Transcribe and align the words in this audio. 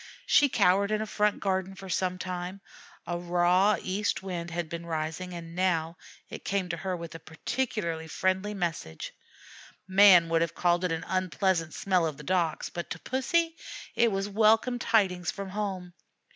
She 0.25 0.49
cowered 0.49 0.89
in 0.89 0.99
a 0.99 1.05
front 1.05 1.39
garden 1.41 1.75
for 1.75 1.87
some 1.87 2.17
time. 2.17 2.59
A 3.05 3.19
raw 3.19 3.77
east 3.79 4.23
wind 4.23 4.49
had 4.49 4.67
been 4.67 4.83
rising, 4.87 5.31
and 5.35 5.55
now 5.55 5.95
it 6.27 6.43
came 6.43 6.69
to 6.69 6.77
her 6.77 6.97
with 6.97 7.13
a 7.13 7.19
particularly 7.19 8.07
friendly 8.07 8.55
message; 8.55 9.13
man 9.87 10.27
would 10.29 10.41
have 10.41 10.55
called 10.55 10.83
it 10.83 10.91
an 10.91 11.05
unpleasant 11.07 11.75
smell 11.75 12.07
of 12.07 12.17
the 12.17 12.23
docks, 12.23 12.67
but 12.67 12.89
to 12.89 12.97
Pussy 12.97 13.55
it 13.93 14.11
was 14.11 14.27
welcome 14.27 14.79
tidings 14.79 15.29
from 15.29 15.49
home. 15.51 15.93